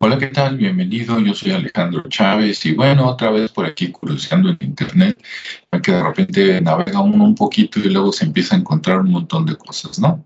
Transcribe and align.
Hola, 0.00 0.16
¿qué 0.16 0.28
tal? 0.28 0.56
Bienvenido, 0.56 1.18
yo 1.18 1.34
soy 1.34 1.50
Alejandro 1.50 2.04
Chávez 2.08 2.64
y 2.66 2.72
bueno, 2.72 3.08
otra 3.08 3.30
vez 3.30 3.50
por 3.50 3.66
aquí 3.66 3.90
curioseando 3.90 4.50
en 4.50 4.58
internet, 4.60 5.20
que 5.82 5.90
de 5.92 6.02
repente 6.02 6.60
navega 6.60 7.00
uno 7.00 7.24
un 7.24 7.34
poquito 7.34 7.80
y 7.80 7.88
luego 7.90 8.12
se 8.12 8.24
empieza 8.24 8.54
a 8.54 8.58
encontrar 8.60 9.00
un 9.00 9.10
montón 9.10 9.44
de 9.44 9.56
cosas, 9.56 9.98
¿no? 9.98 10.24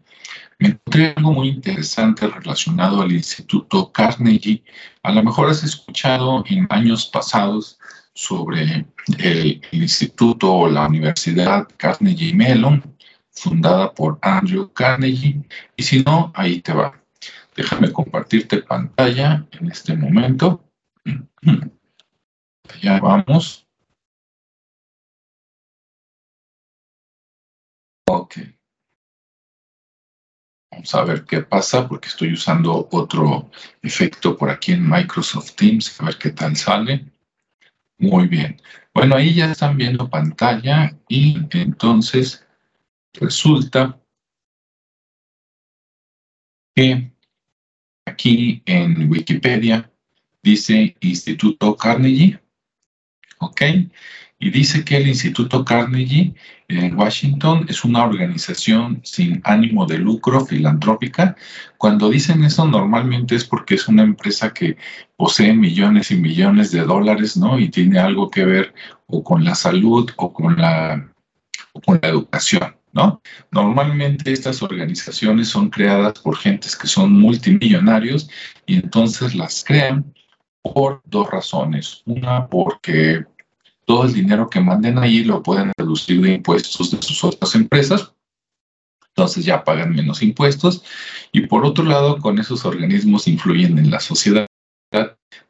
Me 0.59 0.69
encontré 0.69 1.15
algo 1.17 1.33
muy 1.33 1.49
interesante 1.49 2.27
relacionado 2.27 3.01
al 3.01 3.13
Instituto 3.13 3.91
Carnegie. 3.91 4.63
A 5.03 5.13
lo 5.13 5.23
mejor 5.23 5.49
has 5.49 5.65
escuchado 5.65 6.45
en 6.49 6.67
años 6.71 7.07
pasados 7.07 7.79
sobre 8.13 8.87
el, 9.19 9.63
instituto 9.73 10.53
o 10.53 10.69
la 10.69 10.87
Universidad 10.87 11.67
Carnegie 11.79 12.35
Mellon, 12.35 12.83
fundada 13.31 13.93
por 13.95 14.19
Andrew 14.21 14.71
Carnegie, 14.75 15.43
y 15.77 15.83
si 15.83 16.03
no, 16.03 16.31
ahí 16.35 16.61
te 16.61 16.75
va. 16.75 17.02
Déjame 17.55 17.93
compartirte 17.93 18.63
pantalla 18.63 19.47
en 19.53 19.71
este 19.71 19.97
momento. 19.97 20.65
Ya 22.81 22.99
vamos. 23.01 23.69
Ok. 28.09 28.37
Vamos 30.71 30.95
a 30.95 31.05
ver 31.05 31.25
qué 31.25 31.43
pasa 31.43 31.87
porque 31.87 32.09
estoy 32.09 32.33
usando 32.33 32.89
otro 32.91 33.51
efecto 33.83 34.37
por 34.37 34.49
aquí 34.49 34.73
en 34.73 34.89
Microsoft 34.89 35.55
Teams. 35.55 36.01
A 36.01 36.07
ver 36.07 36.19
qué 36.19 36.31
tal 36.31 36.57
sale. 36.57 37.13
Muy 37.99 38.27
bien. 38.27 38.61
Bueno, 38.95 39.17
ahí 39.17 39.35
ya 39.35 39.53
están 39.53 39.77
viendo 39.77 40.09
pantalla 40.09 40.97
y 41.09 41.37
entonces 41.53 42.47
resulta 43.13 44.01
que 46.75 47.12
aquí 48.13 48.63
en 48.67 49.11
Wikipedia 49.11 49.91
dice 50.43 50.97
Instituto 51.01 51.77
Carnegie, 51.77 52.39
¿ok? 53.39 53.63
Y 54.39 54.51
dice 54.51 54.85
que 54.85 54.97
el 54.97 55.07
Instituto 55.07 55.65
Carnegie 55.65 56.35
en 56.69 56.97
Washington 56.97 57.65
es 57.69 57.85
una 57.85 58.05
organización 58.05 59.01
sin 59.05 59.41
ánimo 59.45 59.87
de 59.87 59.99
lucro 59.99 60.45
filantrópica. 60.45 61.37
Cuando 61.79 62.11
dicen 62.11 62.43
eso 62.45 62.67
normalmente 62.67 63.37
es 63.37 63.45
porque 63.45 63.77
es 63.77 63.87
una 63.89 64.03
empresa 64.03 64.53
que 64.53 64.77
posee 65.17 65.53
millones 65.55 66.11
y 66.11 66.17
millones 66.17 66.73
de 66.73 66.81
dólares, 66.81 67.37
¿no? 67.37 67.59
Y 67.59 67.69
tiene 67.69 67.99
algo 67.99 68.31
que 68.31 68.45
ver 68.45 68.75
o 69.07 69.23
con 69.23 69.45
la 69.45 69.55
salud 69.55 70.11
o 70.17 70.33
con 70.33 70.57
la, 70.57 71.09
o 71.73 71.81
con 71.81 72.01
la 72.03 72.09
educación. 72.09 72.82
¿No? 72.93 73.23
Normalmente 73.51 74.33
estas 74.33 74.63
organizaciones 74.63 75.49
son 75.49 75.71
creadas 75.71 76.19
por 76.21 76.37
gentes 76.37 76.77
que 76.77 76.87
son 76.87 77.13
multimillonarios 77.13 78.29
y 78.67 78.77
entonces 78.77 79.35
las 79.35 79.65
crean 79.65 80.15
por 80.63 81.03
dos 81.05 81.31
razones. 81.31 82.03
Una, 82.07 82.47
porque 82.47 83.25
todo 83.85 84.05
el 84.05 84.13
dinero 84.13 84.49
que 84.49 84.61
manden 84.61 84.99
ahí 84.99 85.25
lo 85.25 85.43
pueden 85.43 85.73
reducir 85.77 86.21
de 86.21 86.35
impuestos 86.35 86.91
de 86.91 87.03
sus 87.03 87.25
otras 87.25 87.55
empresas, 87.55 88.13
entonces 89.09 89.45
ya 89.45 89.65
pagan 89.65 89.95
menos 89.95 90.23
impuestos. 90.23 90.85
Y 91.33 91.43
por 91.43 91.65
otro 91.67 91.85
lado, 91.85 92.19
con 92.19 92.39
esos 92.39 92.65
organismos 92.65 93.29
influyen 93.29 93.79
en 93.79 93.91
la 93.91 94.01
sociedad, 94.01 94.47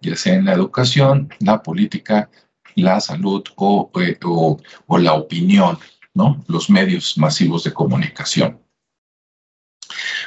ya 0.00 0.16
sea 0.16 0.34
en 0.34 0.44
la 0.44 0.52
educación, 0.52 1.28
la 1.40 1.62
política, 1.62 2.30
la 2.74 3.00
salud 3.00 3.44
o, 3.56 3.90
eh, 4.00 4.18
o 4.22 4.98
la 4.98 5.14
opinión. 5.14 5.78
¿No? 6.14 6.42
Los 6.48 6.70
medios 6.70 7.16
masivos 7.18 7.64
de 7.64 7.72
comunicación. 7.72 8.60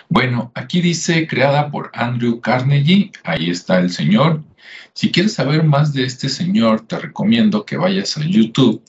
Bueno, 0.09 0.51
aquí 0.55 0.81
dice 0.81 1.27
creada 1.27 1.71
por 1.71 1.91
Andrew 1.93 2.39
Carnegie, 2.39 3.11
ahí 3.23 3.49
está 3.49 3.79
el 3.79 3.89
señor. 3.89 4.43
Si 4.93 5.11
quieres 5.11 5.33
saber 5.33 5.63
más 5.63 5.93
de 5.93 6.05
este 6.05 6.29
señor, 6.29 6.81
te 6.81 6.99
recomiendo 6.99 7.65
que 7.65 7.77
vayas 7.77 8.17
a 8.17 8.25
YouTube 8.25 8.83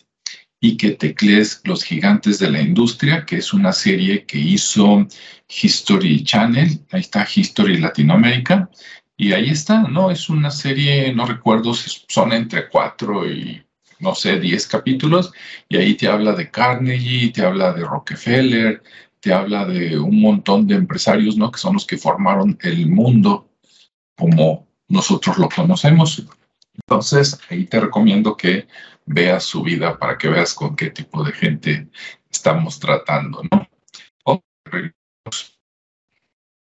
y 0.61 0.77
que 0.77 0.93
teclees 0.93 1.61
Los 1.65 1.85
Gigantes 1.85 2.39
de 2.39 2.51
la 2.51 2.61
Industria, 2.61 3.25
que 3.25 3.37
es 3.37 3.53
una 3.53 3.73
serie 3.73 4.25
que 4.25 4.39
hizo 4.39 5.07
History 5.49 6.25
Channel, 6.25 6.81
ahí 6.93 7.01
está 7.01 7.27
History 7.35 7.79
Latinoamérica, 7.79 8.71
y 9.17 9.33
ahí 9.33 9.51
está, 9.51 9.83
¿no? 9.83 10.11
Es 10.11 10.29
una 10.29 10.51
serie, 10.51 11.13
no 11.15 11.27
recuerdo 11.27 11.73
si 11.75 11.91
son 12.09 12.33
entre 12.33 12.69
cuatro 12.69 13.31
y 13.31 13.66
no 13.99 14.15
sé, 14.15 14.39
10 14.39 14.67
capítulos, 14.67 15.33
y 15.69 15.77
ahí 15.77 15.95
te 15.95 16.09
habla 16.09 16.33
de 16.33 16.51
Carnegie, 16.51 17.33
te 17.33 17.45
habla 17.45 17.73
de 17.73 17.85
Rockefeller, 17.85 18.83
te 19.21 19.33
habla 19.33 19.65
de 19.65 19.99
un 19.99 20.21
montón 20.21 20.67
de 20.67 20.75
empresarios, 20.75 21.37
¿no? 21.37 21.51
Que 21.51 21.59
son 21.59 21.75
los 21.75 21.87
que 21.87 21.99
formaron 21.99 22.59
el 22.63 22.87
mundo 22.89 23.51
como 24.17 24.69
nosotros 24.89 25.39
lo 25.39 25.49
conocemos. 25.49 26.25
Entonces, 26.75 27.39
ahí 27.49 27.65
te 27.65 27.81
recomiendo 27.81 28.37
que 28.37 28.69
veas 29.07 29.45
su 29.45 29.63
vida 29.63 29.99
para 29.99 30.19
que 30.19 30.29
veas 30.29 30.55
con 30.55 30.77
qué 30.77 30.91
tipo 30.91 31.25
de 31.25 31.33
gente 31.33 31.89
estamos 32.31 32.79
tratando, 32.79 33.43
¿no? 33.51 33.67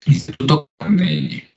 Instituto 0.04 0.68
Carnegie 0.78 1.48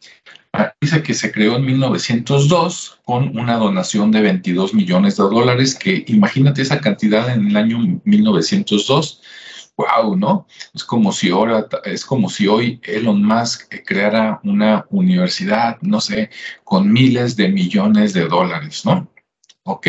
Dice 0.82 1.04
que 1.04 1.14
se 1.14 1.32
creó 1.32 1.56
en 1.56 1.66
1902 1.66 3.00
con 3.06 3.38
una 3.38 3.58
donación 3.58 4.12
de 4.12 4.22
22 4.22 4.74
millones 4.74 5.18
de 5.18 5.24
dólares, 5.24 5.76
que 5.76 6.04
imagínate 6.08 6.62
esa 6.62 6.80
cantidad 6.80 7.34
en 7.34 7.48
el 7.48 7.58
año 7.58 8.00
1902. 8.04 9.22
Wow, 9.78 10.16
¿no? 10.16 10.48
Es 10.74 10.84
como 10.84 11.12
si 11.12 11.32
ahora, 11.32 11.68
es 11.84 12.06
como 12.06 12.30
si 12.30 12.48
hoy 12.48 12.80
Elon 12.84 13.24
Musk 13.24 13.74
creara 13.86 14.40
una 14.44 14.86
universidad, 14.90 15.78
no 15.82 16.00
sé, 16.00 16.30
con 16.64 16.92
miles 16.92 17.36
de 17.36 17.50
millones 17.50 18.14
de 18.14 18.28
dólares, 18.28 18.86
¿no? 18.86 19.12
Ok, 19.64 19.88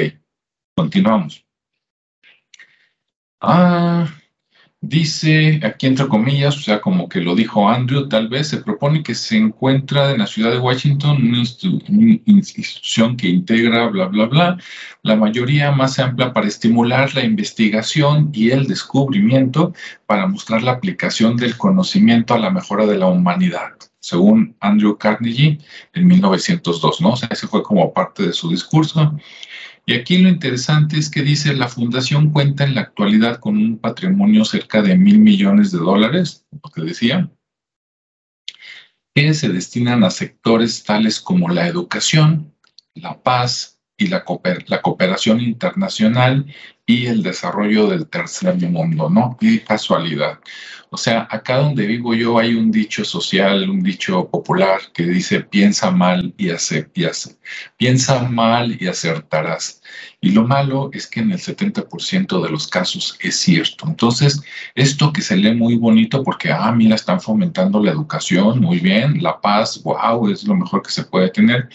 continuamos. 0.74 1.44
Ah, 3.40 4.08
Dice, 4.82 5.58
aquí 5.64 5.86
entre 5.86 6.06
comillas, 6.06 6.56
o 6.58 6.60
sea, 6.60 6.80
como 6.82 7.08
que 7.08 7.20
lo 7.20 7.34
dijo 7.34 7.68
Andrew, 7.68 8.08
tal 8.08 8.28
vez 8.28 8.48
se 8.48 8.58
propone 8.58 9.02
que 9.02 9.14
se 9.14 9.36
encuentra 9.36 10.10
en 10.12 10.18
la 10.18 10.26
ciudad 10.26 10.50
de 10.52 10.58
Washington 10.58 11.16
una, 11.16 11.38
institución 12.26 13.16
que 13.16 13.28
integra, 13.28 13.88
bla, 13.88 14.06
bla, 14.06 14.26
bla, 14.26 14.58
la 15.02 15.16
mayoría 15.16 15.72
más 15.72 15.98
amplia 15.98 16.32
para 16.32 16.46
estimular 16.46 17.14
la 17.14 17.24
investigación 17.24 18.30
y 18.34 18.50
el 18.50 18.66
descubrimiento 18.66 19.72
para 20.06 20.26
mostrar 20.26 20.62
la 20.62 20.72
aplicación 20.72 21.36
del 21.36 21.56
conocimiento 21.56 22.34
a 22.34 22.38
la 22.38 22.50
mejora 22.50 22.86
de 22.86 22.98
la 22.98 23.06
humanidad, 23.06 23.70
según 23.98 24.56
Andrew 24.60 24.98
Carnegie 24.98 25.58
en 25.94 26.06
1902, 26.06 27.00
¿no? 27.00 27.12
O 27.12 27.16
sea, 27.16 27.30
ese 27.32 27.48
fue 27.48 27.62
como 27.62 27.92
parte 27.94 28.26
de 28.26 28.32
su 28.34 28.50
discurso. 28.50 29.16
Y 29.88 29.94
aquí 29.94 30.18
lo 30.18 30.28
interesante 30.28 30.98
es 30.98 31.08
que 31.08 31.22
dice, 31.22 31.54
la 31.54 31.68
fundación 31.68 32.32
cuenta 32.32 32.64
en 32.64 32.74
la 32.74 32.80
actualidad 32.80 33.38
con 33.38 33.56
un 33.56 33.78
patrimonio 33.78 34.44
cerca 34.44 34.82
de 34.82 34.96
mil 34.96 35.20
millones 35.20 35.70
de 35.70 35.78
dólares, 35.78 36.44
lo 36.50 36.70
que 36.72 36.82
decía, 36.82 37.30
que 39.14 39.32
se 39.32 39.48
destinan 39.48 40.02
a 40.02 40.10
sectores 40.10 40.82
tales 40.82 41.20
como 41.20 41.48
la 41.50 41.68
educación, 41.68 42.52
la 42.94 43.22
paz 43.22 43.80
y 43.96 44.08
la, 44.08 44.24
la 44.66 44.82
cooperación 44.82 45.40
internacional 45.40 46.52
y 46.86 47.06
el 47.06 47.22
desarrollo 47.22 47.88
del 47.88 48.06
tercer 48.06 48.56
mundo, 48.70 49.10
¿no? 49.10 49.36
Qué 49.40 49.62
casualidad. 49.64 50.38
O 50.90 50.96
sea, 50.96 51.26
acá 51.30 51.58
donde 51.58 51.84
vivo 51.84 52.14
yo 52.14 52.38
hay 52.38 52.54
un 52.54 52.70
dicho 52.70 53.04
social, 53.04 53.68
un 53.68 53.82
dicho 53.82 54.28
popular 54.28 54.80
que 54.94 55.02
dice 55.02 55.40
piensa 55.40 55.90
mal 55.90 56.32
y 56.38 56.50
hace. 56.50 56.88
Piensa 57.76 58.22
mal 58.22 58.76
y 58.80 58.86
acertarás. 58.86 59.82
Y 60.20 60.30
lo 60.30 60.46
malo 60.46 60.90
es 60.92 61.06
que 61.06 61.20
en 61.20 61.32
el 61.32 61.38
70% 61.38 62.42
de 62.42 62.50
los 62.50 62.68
casos 62.68 63.18
es 63.20 63.36
cierto. 63.36 63.86
Entonces, 63.86 64.42
esto 64.74 65.12
que 65.12 65.22
se 65.22 65.36
lee 65.36 65.54
muy 65.54 65.76
bonito 65.76 66.22
porque, 66.22 66.50
ah, 66.50 66.72
mira, 66.72 66.94
están 66.94 67.20
fomentando 67.20 67.82
la 67.82 67.92
educación, 67.92 68.60
muy 68.60 68.80
bien, 68.80 69.22
la 69.22 69.40
paz, 69.40 69.82
wow, 69.82 70.28
es 70.28 70.44
lo 70.44 70.54
mejor 70.54 70.82
que 70.82 70.90
se 70.90 71.04
puede 71.04 71.28
tener. 71.30 71.68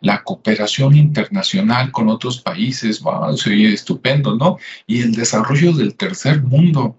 La 0.00 0.22
cooperación 0.22 0.96
internacional 0.96 1.90
con 1.92 2.08
otros 2.08 2.40
países, 2.40 3.00
wow, 3.00 3.36
sería 3.36 3.70
estupendo, 3.70 4.34
¿no? 4.36 4.45
Y 4.86 5.02
el 5.02 5.12
desarrollo 5.14 5.72
del 5.72 5.96
tercer 5.96 6.42
mundo. 6.42 6.98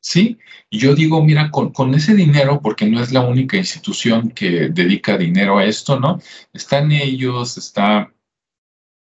¿sí? 0.00 0.38
Yo 0.70 0.94
digo, 0.94 1.22
mira, 1.24 1.50
con, 1.50 1.72
con, 1.72 1.94
ese 1.94 2.14
dinero, 2.14 2.60
porque 2.62 2.86
no 2.86 3.00
es 3.02 3.12
la 3.12 3.20
única 3.22 3.56
institución 3.56 4.30
que 4.30 4.68
dedica 4.70 5.18
dinero 5.18 5.58
a 5.58 5.64
esto, 5.64 5.98
¿no? 6.00 6.20
Están 6.52 6.92
ellos, 6.92 7.58
está 7.58 8.12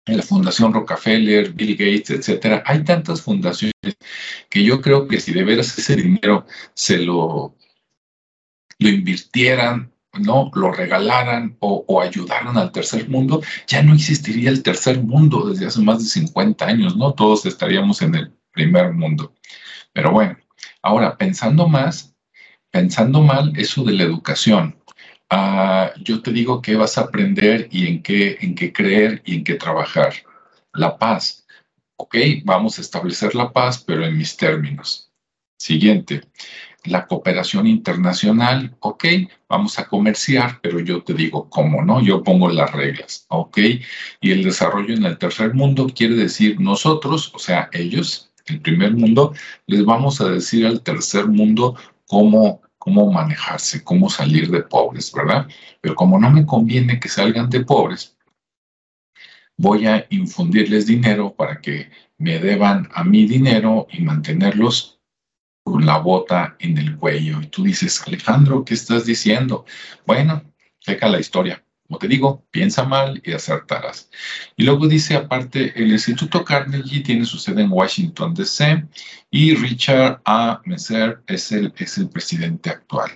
la 0.05 0.23
Fundación 0.23 0.73
Rockefeller, 0.73 1.51
Bill 1.53 1.75
Gates, 1.75 2.09
etcétera. 2.11 2.63
Hay 2.65 2.83
tantas 2.83 3.21
fundaciones 3.21 3.73
que 4.49 4.63
yo 4.63 4.81
creo 4.81 5.07
que 5.07 5.19
si 5.19 5.33
de 5.33 5.44
veras 5.44 5.77
ese 5.77 5.95
dinero 5.95 6.45
se 6.73 6.99
lo, 6.99 7.55
lo 8.79 8.89
invirtieran, 8.89 9.91
¿no? 10.19 10.52
Lo 10.54 10.72
regalaran 10.72 11.58
o, 11.60 11.84
o, 11.88 12.02
ayudaran 12.02 12.58
al 12.58 12.72
tercer 12.72 13.10
mundo, 13.10 13.42
ya 13.68 13.81
no 13.84 13.94
existiría 13.94 14.50
el 14.50 14.64
tercer 14.64 15.02
mundo 15.02 15.50
desde 15.50 15.68
hace 15.68 15.81
más 15.81 16.00
de 16.00 16.06
50 16.06 16.66
años, 16.66 16.96
¿no? 16.98 17.14
Todos 17.14 17.46
estaríamos 17.46 18.02
en 18.02 18.16
el 18.16 18.34
primer 18.52 18.94
mundo. 18.94 19.34
Pero 19.94 20.12
bueno, 20.12 20.38
Ahora, 20.88 21.18
pensando 21.18 21.68
más, 21.68 22.16
pensando 22.72 23.22
mal, 23.22 23.52
eso 23.58 23.84
de 23.84 23.92
la 23.92 24.04
educación. 24.04 24.81
Ah, 25.30 25.92
yo 26.02 26.22
te 26.22 26.31
digo 26.31 26.62
qué 26.62 26.75
vas 26.78 26.98
a 26.98 27.02
aprender 27.02 27.68
y 27.72 27.88
en 27.88 28.02
qué, 28.02 28.38
en 28.40 28.56
qué 28.56 28.72
creer 28.72 29.22
y 29.25 29.36
en 29.36 29.44
qué 29.44 29.56
trabajar. 29.56 30.14
La 30.74 30.98
paz. 30.98 31.46
Ok, 31.98 32.16
vamos 32.46 32.78
a 32.78 32.81
establecer 32.81 33.36
la 33.36 33.52
paz, 33.52 33.84
pero 33.86 34.06
en 34.06 34.18
mis 34.18 34.38
términos. 34.38 35.12
Siguiente, 35.58 36.22
la 36.85 37.06
cooperación 37.07 37.68
internacional, 37.68 38.75
ok, 38.79 39.06
vamos 39.50 39.77
a 39.79 39.88
comerciar, 39.88 40.59
pero 40.62 40.79
yo 40.79 41.03
te 41.03 41.13
digo 41.13 41.50
cómo, 41.50 41.83
¿no? 41.83 42.01
Yo 42.01 42.24
pongo 42.24 42.50
las 42.50 42.71
reglas, 42.71 43.25
ok. 43.29 43.57
Y 44.21 44.31
el 44.31 44.44
desarrollo 44.44 44.94
en 44.94 45.06
el 45.06 45.18
tercer 45.18 45.53
mundo 45.53 45.88
quiere 45.94 46.15
decir 46.15 46.59
nosotros, 46.59 47.31
o 47.33 47.39
sea, 47.39 47.69
ellos, 47.74 48.31
el 48.45 48.62
primer 48.62 48.94
mundo, 48.94 49.33
les 49.65 49.83
vamos 49.83 50.21
a 50.21 50.29
decir 50.29 50.65
al 50.65 50.81
tercer 50.81 51.27
mundo 51.27 51.75
cómo 52.06 52.62
cómo 52.88 53.12
manejarse, 53.12 53.83
cómo 53.83 54.09
salir 54.09 54.50
de 54.50 54.63
pobres, 54.63 55.12
¿verdad? 55.12 55.45
Pero 55.81 55.94
como 55.94 56.18
no 56.18 56.30
me 56.30 56.45
conviene 56.45 57.01
que 57.01 57.09
salgan 57.09 57.50
de 57.50 57.65
pobres, 57.65 58.18
voy 59.57 59.88
a 59.88 60.07
infundirles 60.09 60.88
dinero 60.88 61.33
para 61.35 61.59
que 61.59 61.89
me 62.18 62.39
deban 62.39 62.88
a 62.94 63.03
mí 63.03 63.25
dinero 63.27 63.88
y 63.91 64.03
mantenerlos 64.03 64.96
con 65.72 65.86
la 65.86 65.98
bota 65.98 66.56
en 66.60 66.78
el 66.78 66.96
cuello. 66.96 67.42
Y 67.42 67.48
tú 67.48 67.64
dices, 67.64 68.02
Alejandro, 68.08 68.64
¿qué 68.64 68.74
estás 68.74 69.06
diciendo? 69.06 69.66
Bueno, 70.06 70.44
checa 70.80 71.10
la 71.10 71.19
historia. 71.19 71.62
Como 71.86 72.00
te 72.00 72.08
digo, 72.08 72.46
piensa 72.52 72.84
mal 72.86 73.22
y 73.24 73.34
acertarás. 73.34 74.10
Y 74.56 74.64
luego 74.64 74.88
dice, 74.88 75.16
aparte, 75.16 75.74
el 75.75 75.92
Instituto 75.92 76.44
Carnegie 76.44 77.02
tiene 77.02 77.25
su 77.25 77.38
sede 77.38 77.64
en 77.64 77.72
Washington, 77.72 78.34
D.C. 78.34 78.86
y 79.30 79.56
Richard 79.56 80.22
A. 80.25 80.62
Messer 80.66 81.22
es 81.28 81.52
el, 81.52 81.74
es 81.78 81.98
el 81.98 82.10
presidente 82.10 82.69
actual. 82.69 83.12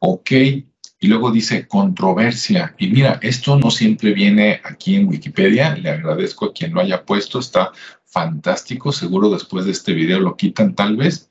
Ok, 0.00 0.30
y 0.32 1.06
luego 1.06 1.30
dice 1.30 1.68
controversia. 1.68 2.74
Y 2.78 2.88
mira, 2.88 3.18
esto 3.22 3.56
no 3.56 3.70
siempre 3.70 4.12
viene 4.12 4.60
aquí 4.64 4.96
en 4.96 5.08
Wikipedia. 5.08 5.76
Le 5.76 5.90
agradezco 5.90 6.46
a 6.46 6.52
quien 6.52 6.72
lo 6.72 6.80
haya 6.80 7.04
puesto. 7.04 7.38
Está 7.38 7.72
fantástico. 8.14 8.92
Seguro 8.92 9.28
después 9.28 9.66
de 9.66 9.72
este 9.72 9.92
video 9.92 10.20
lo 10.20 10.36
quitan 10.36 10.74
tal 10.74 10.96
vez. 10.96 11.28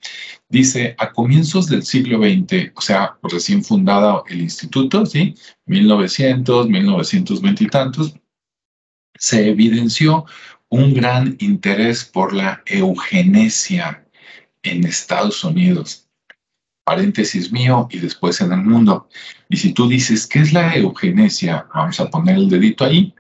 Dice, 0.50 0.96
a 1.00 1.12
comienzos 1.14 1.68
del 1.68 1.84
siglo 1.84 2.20
XX, 2.20 2.74
o 2.76 2.82
sea, 2.82 3.18
recién 3.24 3.64
fundado 3.64 4.26
el 4.28 4.42
instituto, 4.42 5.06
¿sí? 5.06 5.36
1900, 5.66 6.68
1920 6.68 7.64
y 7.64 7.68
tantos, 7.68 8.14
se 9.18 9.50
evidenció 9.50 10.26
un 10.70 10.94
gran 10.94 11.38
interés 11.40 12.04
por 12.04 12.34
la 12.34 12.62
eugenesia 12.66 14.06
en 14.64 14.84
Estados 14.86 15.44
Unidos 15.44 16.04
paréntesis 16.84 17.52
mío 17.52 17.88
y 17.92 18.00
después 18.00 18.42
en 18.42 18.52
el 18.52 18.64
mundo. 18.64 19.08
Y 19.50 19.58
si 19.58 19.74
tú 19.74 19.88
dices, 19.88 20.28
¿qué 20.28 20.40
es 20.40 20.54
la 20.54 20.76
eugenesia? 20.76 21.66
Vamos 21.74 22.00
a 22.00 22.10
poner 22.10 22.36
el 22.36 22.50
dedito 22.50 22.86
ahí. 22.86 23.14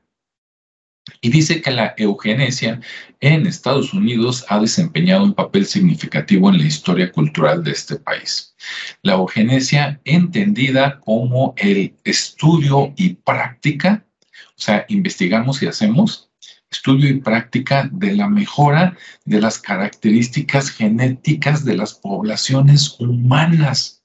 Y 1.21 1.29
dice 1.29 1.61
que 1.61 1.71
la 1.71 1.94
eugenesia 1.97 2.79
en 3.19 3.45
Estados 3.45 3.94
Unidos 3.94 4.45
ha 4.47 4.59
desempeñado 4.59 5.23
un 5.23 5.33
papel 5.33 5.65
significativo 5.65 6.50
en 6.50 6.59
la 6.59 6.65
historia 6.65 7.11
cultural 7.11 7.63
de 7.63 7.71
este 7.71 7.97
país. 7.97 8.55
La 9.01 9.13
eugenesia 9.13 10.00
entendida 10.05 11.00
como 11.01 11.53
el 11.57 11.95
estudio 12.05 12.94
y 12.95 13.15
práctica, 13.15 14.05
o 14.50 14.61
sea, 14.61 14.85
investigamos 14.88 15.61
y 15.61 15.67
hacemos 15.67 16.31
estudio 16.71 17.09
y 17.09 17.19
práctica 17.19 17.89
de 17.91 18.15
la 18.15 18.27
mejora 18.27 18.97
de 19.25 19.39
las 19.39 19.59
características 19.59 20.69
genéticas 20.69 21.63
de 21.65 21.77
las 21.77 21.94
poblaciones 21.94 22.95
humanas. 22.99 24.03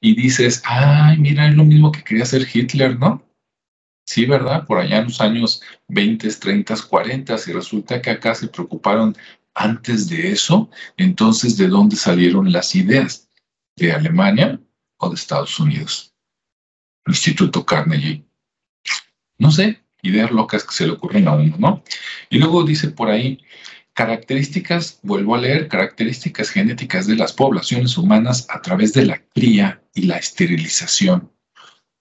Y 0.00 0.14
dices, 0.14 0.62
ay, 0.64 1.18
mira, 1.18 1.48
es 1.48 1.54
lo 1.54 1.64
mismo 1.64 1.92
que 1.92 2.02
quería 2.02 2.24
hacer 2.24 2.46
Hitler, 2.52 2.98
¿no? 2.98 3.24
Sí, 4.12 4.26
¿verdad? 4.26 4.66
Por 4.66 4.76
allá 4.76 4.98
en 4.98 5.04
los 5.04 5.22
años 5.22 5.62
20, 5.88 6.28
30, 6.28 6.76
40, 6.86 7.34
y 7.46 7.52
resulta 7.52 8.02
que 8.02 8.10
acá 8.10 8.34
se 8.34 8.46
preocuparon 8.46 9.16
antes 9.54 10.06
de 10.10 10.32
eso, 10.32 10.68
entonces, 10.98 11.56
¿de 11.56 11.68
dónde 11.68 11.96
salieron 11.96 12.52
las 12.52 12.74
ideas? 12.74 13.30
¿De 13.74 13.90
Alemania 13.90 14.60
o 14.98 15.08
de 15.08 15.14
Estados 15.14 15.58
Unidos? 15.58 16.14
Instituto 17.06 17.64
Carnegie. 17.64 18.22
No 19.38 19.50
sé, 19.50 19.82
ideas 20.02 20.30
locas 20.30 20.64
que 20.64 20.74
se 20.74 20.86
le 20.86 20.92
ocurren 20.92 21.26
a 21.26 21.32
uno, 21.32 21.56
¿no? 21.58 21.82
Y 22.28 22.36
luego 22.36 22.64
dice 22.64 22.88
por 22.88 23.08
ahí, 23.08 23.42
características, 23.94 25.00
vuelvo 25.02 25.36
a 25.36 25.40
leer, 25.40 25.68
características 25.68 26.50
genéticas 26.50 27.06
de 27.06 27.16
las 27.16 27.32
poblaciones 27.32 27.96
humanas 27.96 28.46
a 28.50 28.60
través 28.60 28.92
de 28.92 29.06
la 29.06 29.22
cría 29.28 29.82
y 29.94 30.02
la 30.02 30.18
esterilización. 30.18 31.32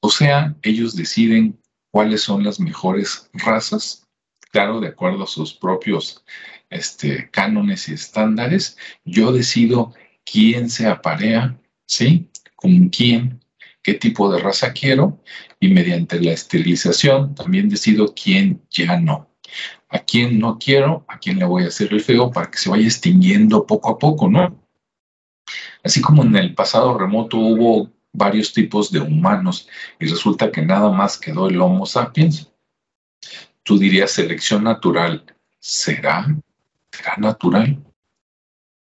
O 0.02 0.10
sea, 0.10 0.58
ellos 0.62 0.98
deciden 0.98 1.61
cuáles 1.92 2.22
son 2.22 2.44
las 2.44 2.60
mejores 2.60 3.30
razas, 3.34 4.08
claro, 4.52 4.80
de 4.80 4.88
acuerdo 4.88 5.24
a 5.24 5.28
sus 5.28 5.54
propios 5.54 6.24
este, 6.70 7.30
cánones 7.30 7.90
y 7.90 7.94
estándares. 7.94 8.78
Yo 9.06 9.32
decido 9.32 9.94
quién 10.26 10.70
se 10.70 10.88
aparea, 10.88 11.60
¿sí? 11.86 12.30
Con 12.56 12.90
quién, 12.90 13.44
qué 13.84 13.94
tipo 13.94 14.32
de 14.32 14.40
raza 14.40 14.74
quiero 14.74 15.22
y 15.60 15.70
mediante 15.70 16.20
la 16.20 16.32
esterilización 16.32 17.36
también 17.36 17.70
decido 17.70 18.14
quién 18.16 18.62
ya 18.70 19.00
no. 19.00 19.30
A 19.90 20.00
quién 20.00 20.40
no 20.40 20.58
quiero, 20.58 21.04
a 21.10 21.20
quién 21.20 21.40
le 21.40 21.46
voy 21.46 21.64
a 21.64 21.68
hacer 21.68 21.92
el 21.92 22.00
feo 22.00 22.32
para 22.32 22.50
que 22.50 22.58
se 22.58 22.70
vaya 22.70 22.86
extinguiendo 22.86 23.68
poco 23.68 23.90
a 23.90 24.00
poco, 24.00 24.30
¿no? 24.30 24.58
Así 25.84 26.02
como 26.02 26.24
en 26.24 26.36
el 26.38 26.56
pasado 26.56 26.98
remoto 26.98 27.38
hubo 27.38 27.92
varios 28.14 28.54
tipos 28.54 28.92
de 28.92 29.00
humanos 29.00 29.68
y 30.00 30.06
resulta 30.06 30.52
que 30.52 30.62
nada 30.62 30.90
más 30.92 31.18
quedó 31.18 31.48
el 31.48 31.62
Homo 31.62 31.86
sapiens, 31.86 32.52
tú 33.64 33.78
dirías 33.78 34.12
selección 34.12 34.64
natural. 34.64 35.26
¿Será? 35.60 36.26
¿Será 36.92 37.16
natural? 37.18 37.82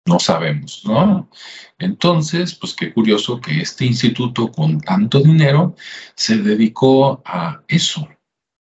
No 0.07 0.19
sabemos, 0.19 0.83
¿no? 0.85 1.31
Entonces, 1.79 2.55
pues 2.55 2.75
qué 2.75 2.93
curioso 2.93 3.41
que 3.41 3.61
este 3.61 3.87
instituto 3.87 4.51
con 4.53 4.81
tanto 4.81 5.21
dinero 5.21 5.75
se 6.15 6.37
dedicó 6.39 7.23
a 7.25 7.63
eso, 7.69 8.07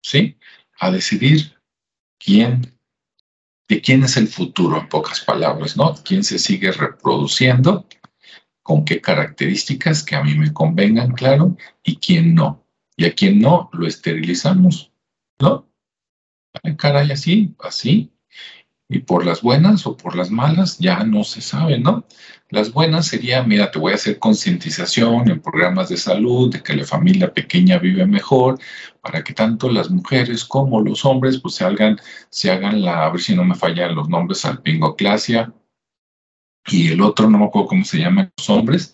¿sí? 0.01 0.37
A 0.79 0.91
decidir 0.91 1.57
quién, 2.17 2.77
de 3.69 3.81
quién 3.81 4.03
es 4.03 4.17
el 4.17 4.27
futuro, 4.27 4.79
en 4.79 4.89
pocas 4.89 5.21
palabras, 5.21 5.77
¿no? 5.77 5.95
¿Quién 6.03 6.25
se 6.25 6.39
sigue 6.39 6.71
reproduciendo? 6.73 7.85
¿Con 8.69 8.85
qué 8.85 9.01
características 9.01 10.03
que 10.03 10.15
a 10.15 10.21
mí 10.21 10.35
me 10.35 10.53
convengan, 10.53 11.13
claro? 11.13 11.57
Y 11.83 11.95
quién 11.95 12.35
no. 12.35 12.67
Y 12.95 13.05
a 13.05 13.15
quién 13.15 13.39
no, 13.39 13.67
lo 13.73 13.87
esterilizamos, 13.87 14.91
¿no? 15.39 15.67
Ay, 16.61 16.75
caray, 16.75 17.11
así, 17.11 17.55
así, 17.63 18.11
y 18.87 18.99
por 18.99 19.25
las 19.25 19.41
buenas 19.41 19.87
o 19.87 19.97
por 19.97 20.15
las 20.15 20.29
malas 20.29 20.77
ya 20.77 21.03
no 21.03 21.23
se 21.23 21.41
sabe, 21.41 21.79
¿no? 21.79 22.05
Las 22.51 22.71
buenas 22.71 23.07
sería, 23.07 23.41
mira, 23.41 23.71
te 23.71 23.79
voy 23.79 23.93
a 23.93 23.95
hacer 23.95 24.19
concientización 24.19 25.31
en 25.31 25.41
programas 25.41 25.89
de 25.89 25.97
salud, 25.97 26.51
de 26.53 26.61
que 26.61 26.75
la 26.75 26.85
familia 26.85 27.33
pequeña 27.33 27.79
vive 27.79 28.05
mejor, 28.05 28.59
para 29.01 29.23
que 29.23 29.33
tanto 29.33 29.71
las 29.71 29.89
mujeres 29.89 30.45
como 30.45 30.79
los 30.79 31.05
hombres 31.05 31.39
pues 31.39 31.55
se 31.55 31.65
hagan, 31.65 31.99
se 32.29 32.51
hagan 32.51 32.83
la, 32.83 33.07
a 33.07 33.09
ver 33.09 33.19
si 33.19 33.35
no 33.35 33.43
me 33.43 33.55
fallan 33.55 33.95
los 33.95 34.07
nombres, 34.09 34.45
alpingoclasia, 34.45 35.51
y 36.67 36.91
el 36.91 37.01
otro 37.01 37.29
no 37.29 37.37
me 37.37 37.45
acuerdo 37.45 37.69
cómo 37.69 37.85
se 37.85 37.99
llaman 37.99 38.31
los 38.37 38.49
hombres, 38.49 38.93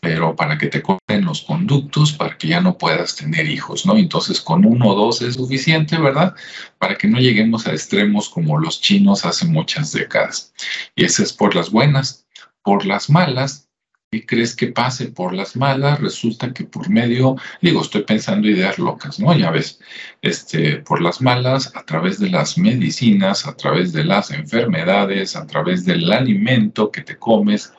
pero 0.00 0.36
para 0.36 0.56
que 0.58 0.68
te 0.68 0.82
corten 0.82 1.24
los 1.24 1.42
conductos, 1.42 2.12
para 2.12 2.36
que 2.38 2.48
ya 2.48 2.60
no 2.60 2.78
puedas 2.78 3.16
tener 3.16 3.48
hijos, 3.48 3.86
¿no? 3.86 3.96
Entonces 3.96 4.40
con 4.40 4.64
uno 4.64 4.88
o 4.88 4.94
dos 4.94 5.22
es 5.22 5.34
suficiente, 5.34 5.98
¿verdad? 5.98 6.34
Para 6.78 6.96
que 6.96 7.08
no 7.08 7.18
lleguemos 7.18 7.66
a 7.66 7.72
extremos 7.72 8.28
como 8.28 8.58
los 8.58 8.80
chinos 8.80 9.24
hace 9.24 9.46
muchas 9.46 9.92
décadas. 9.92 10.52
Y 10.94 11.04
eso 11.04 11.22
es 11.22 11.32
por 11.32 11.54
las 11.54 11.70
buenas. 11.70 12.24
Por 12.62 12.84
las 12.84 13.10
malas, 13.10 13.65
¿qué 14.10 14.24
crees 14.26 14.54
que 14.56 14.68
pase? 14.68 15.08
Por 15.08 15.34
las 15.34 15.56
malas, 15.56 16.00
resulta 16.00 16.52
que 16.52 16.64
por 16.64 16.88
medio, 16.88 17.36
digo, 17.60 17.82
estoy 17.82 18.02
pensando 18.02 18.48
ideas 18.48 18.78
locas, 18.78 19.20
¿no? 19.20 19.36
Ya 19.36 19.50
ves, 19.50 19.80
este, 20.22 20.78
por 20.78 21.02
las 21.02 21.20
malas, 21.20 21.74
a 21.76 21.84
través 21.84 22.18
de 22.18 22.30
las 22.30 22.58
medicinas, 22.58 23.46
a 23.46 23.56
través 23.56 23.92
de 23.92 24.04
las 24.04 24.30
enfermedades, 24.30 25.36
a 25.36 25.46
través 25.46 25.84
del 25.84 26.10
alimento 26.12 26.90
que 26.90 27.02
te 27.02 27.18
comes, 27.18 27.72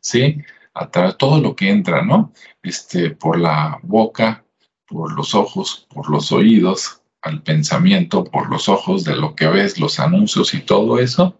¿sí? 0.00 0.38
a 0.74 0.90
través 0.90 1.16
todo 1.18 1.40
lo 1.40 1.56
que 1.56 1.68
entra, 1.70 2.02
¿no? 2.02 2.32
Este, 2.62 3.10
por 3.10 3.38
la 3.38 3.78
boca, 3.82 4.44
por 4.86 5.12
los 5.12 5.34
ojos, 5.34 5.86
por 5.92 6.10
los 6.10 6.32
oídos, 6.32 7.02
al 7.22 7.42
pensamiento, 7.42 8.24
por 8.24 8.48
los 8.50 8.68
ojos 8.68 9.04
de 9.04 9.16
lo 9.16 9.34
que 9.34 9.46
ves, 9.46 9.78
los 9.78 10.00
anuncios 10.00 10.54
y 10.54 10.60
todo 10.60 10.98
eso, 10.98 11.38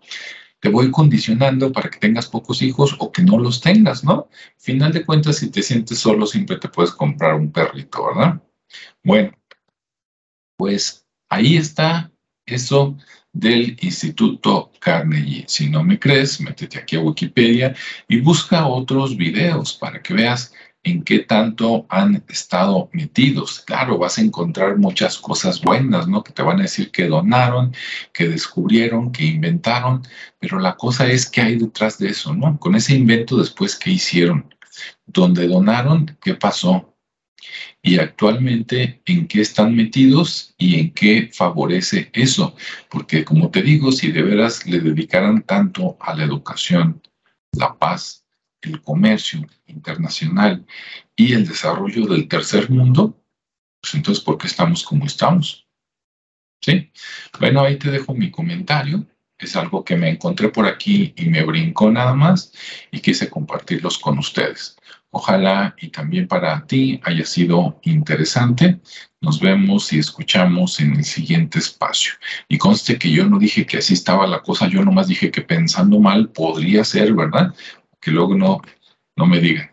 te 0.61 0.69
voy 0.69 0.91
condicionando 0.91 1.73
para 1.73 1.91
que 1.91 1.99
tengas 1.99 2.27
pocos 2.29 2.63
hijos 2.63 2.95
o 2.99 3.11
que 3.11 3.23
no 3.23 3.39
los 3.39 3.61
tengas, 3.61 4.05
¿no? 4.05 4.29
Final 4.59 4.93
de 4.93 5.05
cuentas, 5.05 5.37
si 5.39 5.51
te 5.51 5.63
sientes 5.63 5.99
solo, 5.99 6.27
siempre 6.27 6.59
te 6.59 6.69
puedes 6.69 6.93
comprar 6.93 7.35
un 7.35 7.51
perrito, 7.51 8.07
¿verdad? 8.07 8.43
Bueno, 9.03 9.33
pues 10.57 11.07
ahí 11.31 11.57
está 11.57 12.13
eso 12.45 12.97
del 13.33 13.77
Instituto 13.81 14.71
Carnegie. 14.81 15.45
Si 15.49 15.71
no 15.71 15.83
me 15.83 15.99
crees, 15.99 16.41
métete 16.41 16.79
aquí 16.79 16.97
a 16.97 17.01
Wikipedia 17.01 17.75
y 18.09 18.21
busca 18.21 18.67
otros 18.67 19.17
videos 19.17 19.75
para 19.75 20.03
que 20.03 20.15
veas 20.15 20.53
en 20.83 21.03
qué 21.03 21.21
tanto 21.21 21.87
han 21.89 22.25
estado 22.29 22.89
metidos. 22.93 23.61
Claro, 23.61 23.99
vas 23.99 24.19
a 24.19 24.23
encontrar 24.23 24.79
muchas 24.79 25.19
cosas 25.19 25.61
buenas, 25.61 26.09
¿no? 26.09 26.23
Que 26.25 26.33
te 26.33 26.43
van 26.43 26.59
a 26.61 26.63
decir 26.63 26.91
que 26.91 27.07
donaron, 27.07 27.75
que 28.13 28.29
descubrieron, 28.29 29.13
que 29.13 29.25
inventaron, 29.25 30.03
pero 30.39 30.59
la 30.59 30.77
cosa 30.77 31.07
es 31.07 31.29
qué 31.29 31.43
hay 31.43 31.57
detrás 31.57 31.99
de 31.99 32.09
eso, 32.09 32.35
¿no? 32.35 32.59
Con 32.59 32.75
ese 32.75 32.95
invento 32.95 33.37
después, 33.37 33.77
¿qué 33.77 33.91
hicieron? 33.91 34.55
Donde 35.07 35.47
donaron, 35.49 36.17
¿qué 36.23 36.35
pasó? 36.35 36.97
Y 37.83 37.99
actualmente, 37.99 39.03
¿en 39.07 39.27
qué 39.27 39.41
están 39.41 39.75
metidos 39.75 40.55
y 40.59 40.79
en 40.79 40.93
qué 40.93 41.31
favorece 41.33 42.11
eso? 42.13 42.55
Porque 42.91 43.25
como 43.25 43.51
te 43.51 43.63
digo, 43.63 43.91
si 43.93 44.13
de 44.13 44.23
veras 44.23 44.67
le 44.67 44.81
dedicaran 44.81 45.43
tanto 45.43 45.97
a 46.01 46.15
la 46.15 46.25
educación, 46.25 47.03
la 47.53 47.77
paz, 47.79 48.20
el 48.63 48.81
comercio 48.83 49.47
internacional 49.67 50.67
y 51.17 51.33
el 51.33 51.47
desarrollo 51.47 52.07
del 52.07 52.29
tercer 52.29 52.71
mundo, 52.71 53.21
pues 53.81 53.95
entonces, 53.95 54.23
¿por 54.23 54.39
qué 54.39 54.47
estamos 54.47 54.83
como 54.85 55.07
estamos? 55.07 55.67
¿Sí? 56.61 56.91
Bueno, 57.39 57.63
ahí 57.63 57.79
te 57.79 57.91
dejo 57.91 58.15
mi 58.15 58.31
comentario. 58.31 59.07
Es 59.39 59.57
algo 59.57 59.83
que 59.83 59.97
me 59.97 60.11
encontré 60.11 60.51
por 60.51 60.67
aquí 60.67 61.15
y 61.17 61.27
me 61.31 61.43
brincó 61.43 61.91
nada 61.91 62.15
más 62.15 62.53
y 62.91 63.01
quise 63.01 63.31
compartirlos 63.31 63.97
con 63.99 64.19
ustedes. 64.19 64.77
Ojalá 65.13 65.75
y 65.81 65.89
también 65.89 66.29
para 66.29 66.67
ti 66.67 67.01
haya 67.03 67.25
sido 67.25 67.81
interesante. 67.83 68.81
Nos 69.21 69.41
vemos 69.41 69.93
y 69.93 69.99
escuchamos 69.99 70.79
en 70.79 70.95
el 70.97 71.05
siguiente 71.05 71.59
espacio. 71.59 72.13
Y 72.49 72.59
conste 72.59 72.99
que 72.99 73.11
yo 73.11 73.27
no 73.27 73.39
dije 73.39 73.67
que 73.67 73.79
así 73.79 73.95
estaba 73.95 74.27
la 74.27 74.43
cosa, 74.43 74.69
yo 74.69 74.85
nomás 74.85 75.09
dije 75.09 75.31
que 75.31 75.41
pensando 75.41 75.99
mal 75.99 76.29
podría 76.29 76.85
ser, 76.85 77.15
¿verdad? 77.15 77.55
Que 78.01 78.11
luego 78.11 78.35
no, 78.35 78.61
no 79.17 79.27
me 79.27 79.41
digan. 79.41 79.71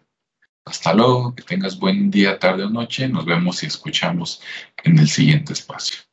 Hasta 0.66 0.94
luego, 0.94 1.34
que 1.34 1.44
tengas 1.44 1.80
buen 1.80 2.12
día, 2.12 2.40
tarde 2.40 2.66
o 2.66 2.70
noche. 2.70 3.08
Nos 3.08 3.26
vemos 3.26 3.64
y 3.64 3.68
escuchamos 3.68 4.42
en 4.84 5.00
el 5.00 5.08
siguiente 5.08 5.54
espacio. 5.54 6.07